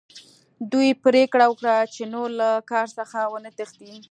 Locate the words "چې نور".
1.93-2.29